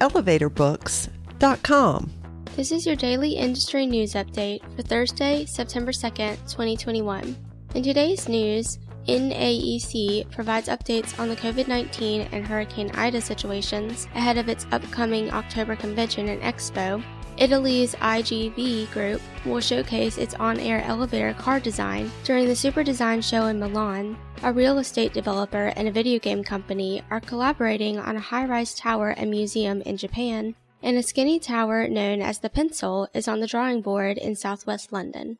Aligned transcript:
elevatorbooks.com. 0.00 2.10
This 2.56 2.72
is 2.72 2.86
your 2.86 2.96
daily 2.96 3.32
industry 3.32 3.84
news 3.84 4.14
update 4.14 4.60
for 4.74 4.82
Thursday, 4.82 5.44
September 5.44 5.92
2nd, 5.92 6.36
2021. 6.50 7.36
In 7.74 7.82
today's 7.82 8.28
news, 8.28 8.78
NAEC 9.06 10.30
provides 10.30 10.68
updates 10.68 11.18
on 11.20 11.28
the 11.28 11.36
COVID 11.36 11.68
19 11.68 12.22
and 12.32 12.46
Hurricane 12.46 12.90
Ida 12.94 13.20
situations 13.20 14.06
ahead 14.14 14.38
of 14.38 14.48
its 14.48 14.66
upcoming 14.72 15.30
October 15.32 15.76
convention 15.76 16.28
and 16.28 16.42
expo. 16.42 17.02
Italy's 17.38 17.94
IGV 17.96 18.90
group 18.92 19.20
will 19.44 19.60
showcase 19.60 20.16
its 20.16 20.34
on 20.34 20.58
air 20.58 20.82
elevator 20.82 21.34
car 21.34 21.60
design 21.60 22.10
during 22.24 22.46
the 22.46 22.56
Super 22.56 22.82
Design 22.82 23.20
Show 23.20 23.46
in 23.46 23.58
Milan. 23.58 24.16
A 24.42 24.52
real 24.52 24.78
estate 24.78 25.12
developer 25.12 25.72
and 25.76 25.86
a 25.86 25.92
video 25.92 26.18
game 26.18 26.42
company 26.42 27.02
are 27.10 27.20
collaborating 27.20 27.98
on 27.98 28.16
a 28.16 28.20
high 28.20 28.46
rise 28.46 28.74
tower 28.74 29.10
and 29.10 29.30
museum 29.30 29.82
in 29.82 29.98
Japan, 29.98 30.54
and 30.82 30.96
a 30.96 31.02
skinny 31.02 31.38
tower 31.38 31.86
known 31.88 32.22
as 32.22 32.38
the 32.38 32.48
Pencil 32.48 33.08
is 33.12 33.28
on 33.28 33.40
the 33.40 33.46
drawing 33.46 33.82
board 33.82 34.16
in 34.16 34.34
southwest 34.34 34.90
London. 34.90 35.38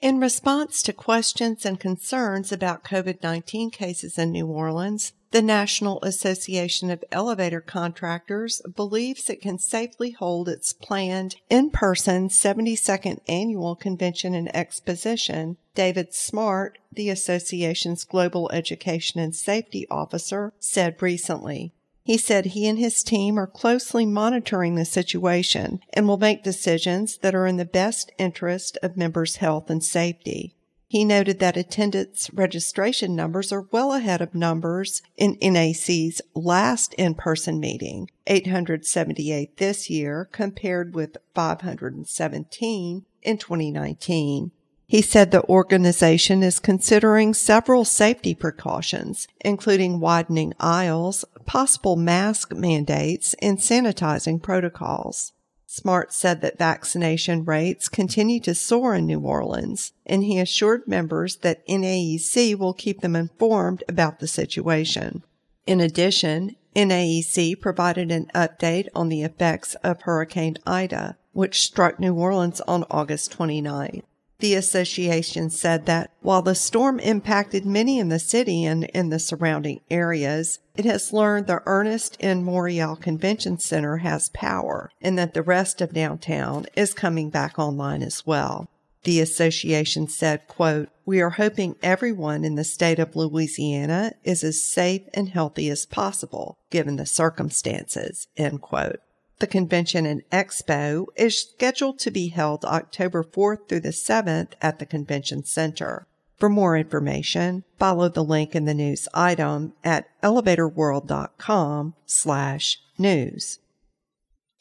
In 0.00 0.20
response 0.20 0.82
to 0.82 0.92
questions 0.92 1.64
and 1.64 1.80
concerns 1.80 2.52
about 2.52 2.84
COVID 2.84 3.22
19 3.22 3.70
cases 3.70 4.16
in 4.16 4.30
New 4.30 4.46
Orleans, 4.46 5.12
the 5.34 5.42
National 5.42 5.98
Association 6.04 6.92
of 6.92 7.02
Elevator 7.10 7.60
Contractors 7.60 8.62
believes 8.76 9.28
it 9.28 9.42
can 9.42 9.58
safely 9.58 10.12
hold 10.12 10.48
its 10.48 10.72
planned 10.72 11.34
in 11.50 11.70
person 11.70 12.28
72nd 12.28 13.18
annual 13.26 13.74
convention 13.74 14.32
and 14.32 14.54
exposition. 14.54 15.56
David 15.74 16.12
Smarte, 16.12 16.76
the 16.92 17.10
association's 17.10 18.04
Global 18.04 18.48
Education 18.52 19.18
and 19.18 19.34
Safety 19.34 19.88
Officer, 19.90 20.52
said 20.60 21.02
recently. 21.02 21.72
He 22.04 22.16
said 22.16 22.46
he 22.46 22.68
and 22.68 22.78
his 22.78 23.02
team 23.02 23.36
are 23.36 23.48
closely 23.48 24.06
monitoring 24.06 24.76
the 24.76 24.84
situation 24.84 25.80
and 25.92 26.06
will 26.06 26.16
make 26.16 26.44
decisions 26.44 27.18
that 27.22 27.34
are 27.34 27.48
in 27.48 27.56
the 27.56 27.64
best 27.64 28.12
interest 28.18 28.78
of 28.84 28.96
members' 28.96 29.36
health 29.36 29.68
and 29.68 29.82
safety. 29.82 30.53
He 30.94 31.04
noted 31.04 31.40
that 31.40 31.56
attendance 31.56 32.30
registration 32.32 33.16
numbers 33.16 33.50
are 33.50 33.66
well 33.72 33.94
ahead 33.94 34.20
of 34.20 34.32
numbers 34.32 35.02
in 35.16 35.34
NAEC's 35.38 36.22
last 36.36 36.94
in-person 36.94 37.58
meeting, 37.58 38.10
878 38.28 39.56
this 39.56 39.90
year 39.90 40.28
compared 40.30 40.94
with 40.94 41.16
517 41.34 43.06
in 43.22 43.38
2019. 43.38 44.52
He 44.86 45.02
said 45.02 45.32
the 45.32 45.42
organization 45.48 46.44
is 46.44 46.60
considering 46.60 47.34
several 47.34 47.84
safety 47.84 48.32
precautions, 48.32 49.26
including 49.40 49.98
widening 49.98 50.52
aisles, 50.60 51.24
possible 51.44 51.96
mask 51.96 52.54
mandates, 52.54 53.34
and 53.42 53.58
sanitizing 53.58 54.40
protocols. 54.40 55.32
Smarte 55.74 56.12
said 56.12 56.40
that 56.40 56.56
vaccination 56.56 57.44
rates 57.44 57.88
continue 57.88 58.38
to 58.38 58.54
soar 58.54 58.94
in 58.94 59.06
New 59.06 59.18
Orleans, 59.18 59.92
and 60.06 60.22
he 60.22 60.38
assured 60.38 60.86
members 60.86 61.34
that 61.38 61.66
NAEC 61.66 62.56
will 62.56 62.74
keep 62.74 63.00
them 63.00 63.16
informed 63.16 63.82
about 63.88 64.20
the 64.20 64.28
situation. 64.28 65.24
In 65.66 65.80
addition, 65.80 66.54
NAEC 66.76 67.60
provided 67.60 68.12
an 68.12 68.30
update 68.36 68.86
on 68.94 69.08
the 69.08 69.22
effects 69.22 69.74
of 69.82 70.02
Hurricane 70.02 70.58
Ida, 70.64 71.16
which 71.32 71.62
struck 71.62 71.98
New 71.98 72.14
Orleans 72.14 72.60
on 72.68 72.84
August 72.88 73.32
29. 73.32 74.04
The 74.44 74.56
association 74.56 75.48
said 75.48 75.86
that 75.86 76.10
while 76.20 76.42
the 76.42 76.54
storm 76.54 77.00
impacted 77.00 77.64
many 77.64 77.98
in 77.98 78.10
the 78.10 78.18
city 78.18 78.66
and 78.66 78.84
in 78.84 79.08
the 79.08 79.18
surrounding 79.18 79.80
areas, 79.90 80.58
it 80.76 80.84
has 80.84 81.14
learned 81.14 81.46
the 81.46 81.62
Ernest 81.64 82.18
N. 82.20 82.44
Morial 82.44 83.00
Convention 83.00 83.58
Center 83.58 83.96
has 83.96 84.28
power 84.28 84.90
and 85.00 85.16
that 85.16 85.32
the 85.32 85.40
rest 85.40 85.80
of 85.80 85.94
downtown 85.94 86.66
is 86.76 86.92
coming 86.92 87.30
back 87.30 87.58
online 87.58 88.02
as 88.02 88.26
well. 88.26 88.68
The 89.04 89.18
association 89.18 90.08
said, 90.08 90.46
quote, 90.46 90.90
We 91.06 91.22
are 91.22 91.30
hoping 91.30 91.76
everyone 91.82 92.44
in 92.44 92.54
the 92.54 92.64
state 92.64 92.98
of 92.98 93.16
Louisiana 93.16 94.12
is 94.24 94.44
as 94.44 94.62
safe 94.62 95.08
and 95.14 95.30
healthy 95.30 95.70
as 95.70 95.86
possible 95.86 96.58
given 96.68 96.96
the 96.96 97.06
circumstances, 97.06 98.28
end 98.36 98.60
quote. 98.60 99.00
The 99.44 99.50
convention 99.50 100.06
and 100.06 100.22
expo 100.30 101.04
is 101.16 101.38
scheduled 101.38 101.98
to 101.98 102.10
be 102.10 102.28
held 102.28 102.64
October 102.64 103.22
4th 103.22 103.68
through 103.68 103.80
the 103.80 103.90
7th 103.90 104.52
at 104.62 104.78
the 104.78 104.86
convention 104.86 105.44
center. 105.44 106.06
For 106.38 106.48
more 106.48 106.78
information, 106.78 107.64
follow 107.78 108.08
the 108.08 108.24
link 108.24 108.54
in 108.54 108.64
the 108.64 108.72
news 108.72 109.06
item 109.12 109.74
at 109.84 110.06
elevatorworld.com 110.22 111.92
slash 112.06 112.80
news. 112.96 113.58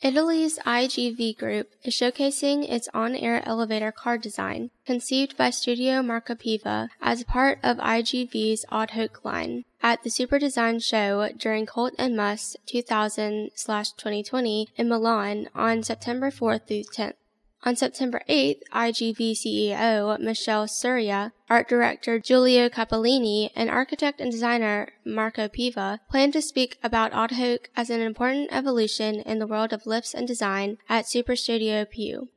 Italy's 0.04 0.60
IGV 0.66 1.38
Group 1.38 1.70
is 1.86 1.94
showcasing 1.94 2.70
its 2.70 2.90
on-air 2.94 3.42
elevator 3.48 3.94
car 3.94 4.18
design, 4.18 4.70
conceived 4.86 5.38
by 5.38 5.50
Studio 5.50 6.04
Marco 6.04 6.36
Piva 6.36 6.90
as 7.02 7.24
part 7.24 7.58
of 7.64 7.78
IGV's 7.78 8.66
Ad 8.70 8.92
Hoc 8.92 9.24
line, 9.24 9.64
at 9.82 10.04
the 10.04 10.10
Super 10.10 10.40
Design 10.40 10.82
Show 10.82 11.30
during 11.38 11.66
Colt 11.66 11.94
and 11.98 12.18
Must 12.18 12.58
2000/2020 12.68 14.68
in 14.76 14.90
Milan 14.90 15.48
on 15.56 15.84
September 15.84 16.30
4th 16.30 16.68
through 16.68 16.84
10th. 16.84 17.14
On 17.66 17.78
September 17.78 18.22
8th, 18.28 18.60
IGV 18.74 19.32
CEO 19.32 20.20
Michelle 20.20 20.68
Soria, 20.68 21.32
art 21.50 21.70
director 21.70 22.20
Giulio 22.20 22.68
Cappellini, 22.68 23.52
and 23.56 23.70
architect 23.70 24.20
and 24.20 24.30
designer 24.30 24.90
Marco 25.06 25.48
Piva 25.48 26.00
plan 26.12 26.34
to 26.34 26.42
speak 26.42 26.78
about 26.84 27.14
Ad 27.14 27.60
as 27.78 27.90
an 27.90 28.02
important 28.02 28.50
evolution 28.52 29.22
in 29.22 29.40
the 29.40 29.48
world 29.48 29.72
of 29.72 29.86
lifts 29.86 30.14
and 30.14 30.28
design 30.28 30.78
at 30.90 31.08
Super 31.08 31.38
Studio 31.38 31.86
Più. 31.86 32.28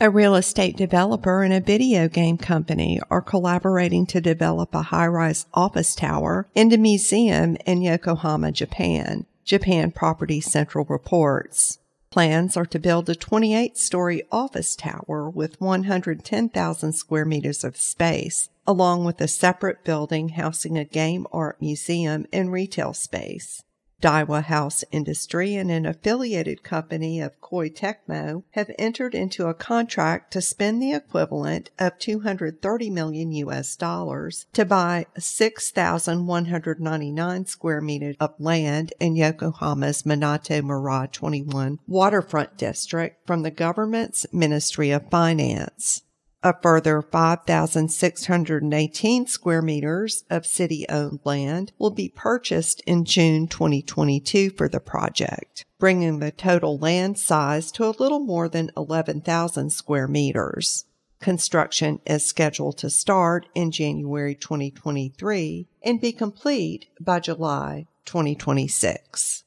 A 0.00 0.10
real 0.10 0.34
estate 0.34 0.76
developer 0.76 1.44
and 1.44 1.54
a 1.54 1.60
video 1.60 2.08
game 2.08 2.36
company 2.36 3.00
are 3.08 3.22
collaborating 3.22 4.06
to 4.06 4.20
develop 4.20 4.74
a 4.74 4.82
high-rise 4.82 5.46
office 5.54 5.94
tower 5.94 6.48
and 6.56 6.72
a 6.72 6.76
museum 6.76 7.56
in 7.64 7.80
Yokohama, 7.80 8.50
Japan. 8.50 9.24
Japan 9.44 9.92
Property 9.92 10.40
Central 10.40 10.84
reports. 10.86 11.78
Plans 12.16 12.56
are 12.56 12.64
to 12.64 12.78
build 12.78 13.10
a 13.10 13.14
28 13.14 13.76
story 13.76 14.22
office 14.32 14.74
tower 14.74 15.28
with 15.28 15.60
110,000 15.60 16.92
square 16.94 17.26
meters 17.26 17.62
of 17.62 17.76
space, 17.76 18.48
along 18.66 19.04
with 19.04 19.20
a 19.20 19.28
separate 19.28 19.84
building 19.84 20.30
housing 20.30 20.78
a 20.78 20.84
game 20.86 21.26
art 21.30 21.60
museum 21.60 22.24
and 22.32 22.50
retail 22.50 22.94
space. 22.94 23.64
Daiwa 24.02 24.42
House 24.44 24.84
Industry 24.92 25.54
and 25.54 25.70
an 25.70 25.86
affiliated 25.86 26.62
company 26.62 27.18
of 27.20 27.40
Koei 27.40 27.74
Tecmo 27.74 28.42
have 28.50 28.70
entered 28.78 29.14
into 29.14 29.46
a 29.46 29.54
contract 29.54 30.30
to 30.32 30.42
spend 30.42 30.82
the 30.82 30.92
equivalent 30.92 31.70
of 31.78 31.98
230 31.98 32.90
million 32.90 33.32
US 33.32 33.74
dollars 33.74 34.44
to 34.52 34.66
buy 34.66 35.06
6,199 35.16 37.46
square 37.46 37.80
meters 37.80 38.16
of 38.20 38.34
land 38.38 38.92
in 39.00 39.16
Yokohama's 39.16 40.02
Minato 40.02 40.60
Mirai 40.60 41.10
21 41.10 41.78
waterfront 41.86 42.58
district 42.58 43.26
from 43.26 43.40
the 43.42 43.50
government's 43.50 44.26
Ministry 44.30 44.90
of 44.90 45.08
Finance. 45.08 46.02
A 46.46 46.54
further 46.62 47.02
5,618 47.02 49.26
square 49.26 49.62
meters 49.62 50.22
of 50.30 50.46
city 50.46 50.86
owned 50.88 51.18
land 51.24 51.72
will 51.76 51.90
be 51.90 52.08
purchased 52.08 52.80
in 52.86 53.04
June 53.04 53.48
2022 53.48 54.50
for 54.50 54.68
the 54.68 54.78
project, 54.78 55.64
bringing 55.80 56.20
the 56.20 56.30
total 56.30 56.78
land 56.78 57.18
size 57.18 57.72
to 57.72 57.84
a 57.84 57.98
little 57.98 58.20
more 58.20 58.48
than 58.48 58.70
11,000 58.76 59.70
square 59.70 60.06
meters. 60.06 60.84
Construction 61.18 61.98
is 62.06 62.24
scheduled 62.24 62.78
to 62.78 62.90
start 62.90 63.48
in 63.56 63.72
January 63.72 64.36
2023 64.36 65.66
and 65.82 66.00
be 66.00 66.12
complete 66.12 66.86
by 67.00 67.18
July 67.18 67.88
2026. 68.04 69.42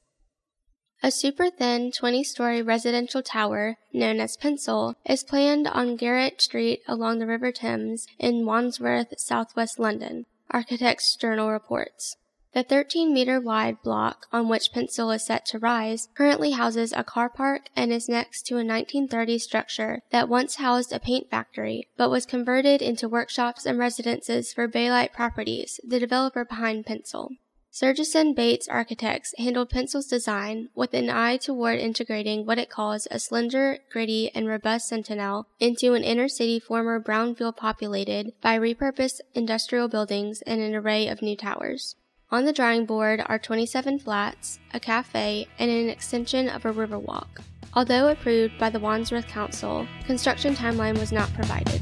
A 1.02 1.12
super 1.12 1.50
thin 1.50 1.94
20 1.94 2.26
story 2.26 2.62
residential 2.62 3.24
tower, 3.24 3.78
known 3.94 4.20
as 4.20 4.36
Pencil, 4.36 4.96
is 5.06 5.24
planned 5.24 5.66
on 5.66 5.96
Garrett 5.96 6.42
Street 6.42 6.82
along 6.90 7.20
the 7.20 7.26
River 7.26 7.54
Thames 7.54 8.06
in 8.20 8.46
Wandsworth, 8.46 9.14
southwest 9.18 9.80
London, 9.80 10.26
Architects 10.52 11.16
Journal 11.16 11.52
reports. 11.52 12.18
The 12.54 12.64
13 12.64 13.14
meter 13.14 13.40
wide 13.40 13.82
block 13.82 14.26
on 14.34 14.50
which 14.50 14.74
Pencil 14.74 15.10
is 15.12 15.26
set 15.26 15.46
to 15.48 15.60
rise 15.60 16.10
currently 16.16 16.52
houses 16.52 16.92
a 16.92 17.06
car 17.06 17.30
park 17.30 17.70
and 17.78 17.94
is 17.94 18.10
next 18.10 18.42
to 18.48 18.58
a 18.58 18.64
1930s 18.64 19.42
structure 19.42 20.02
that 20.12 20.28
once 20.28 20.56
housed 20.56 20.92
a 20.92 21.00
paint 21.00 21.30
factory 21.30 21.88
but 21.96 22.10
was 22.10 22.26
converted 22.26 22.82
into 22.82 23.08
workshops 23.08 23.66
and 23.66 23.80
residences 23.80 24.52
for 24.52 24.68
Baylight 24.68 25.14
Properties, 25.14 25.80
the 25.82 26.00
developer 26.00 26.44
behind 26.44 26.86
Pencil. 26.86 27.30
Sergison 27.72 28.36
Bates 28.36 28.68
Architects 28.68 29.36
handled 29.38 29.70
Pencil's 29.70 30.08
design 30.08 30.70
with 30.74 30.94
an 30.96 31.10
eye 31.10 31.38
toward 31.38 31.78
integrating 31.78 32.46
what 32.46 32.58
it 32.58 32.70
calls 32.70 33.08
a 33.12 33.20
slender, 33.20 33.78
gritty, 33.92 34.32
and 34.34 34.48
robust 34.48 34.88
Sentinel 34.88 35.48
into 35.60 35.94
an 35.94 36.04
inner 36.04 36.28
city 36.28 36.60
former 36.60 37.00
brownfield 37.00 37.56
populated 37.56 38.34
by 38.42 38.58
repurposed 38.58 39.22
industrial 39.36 39.88
buildings 39.88 40.42
and 40.48 40.62
an 40.62 40.74
array 40.74 41.08
of 41.08 41.22
new 41.22 41.36
towers. 41.36 41.96
On 42.32 42.46
the 42.46 42.54
drawing 42.54 42.86
board 42.86 43.22
are 43.28 43.40
27 43.40 44.00
flats, 44.00 44.60
a 44.74 44.80
cafe, 44.80 45.48
and 45.60 45.70
an 45.70 45.90
extension 45.90 46.50
of 46.50 46.66
a 46.66 46.74
riverwalk. 46.74 47.40
Although 47.76 48.08
approved 48.08 48.58
by 48.58 48.72
the 48.72 48.80
Wandsworth 48.80 49.28
Council, 49.28 49.88
construction 50.06 50.56
timeline 50.56 50.98
was 50.98 51.12
not 51.12 51.32
provided. 51.34 51.82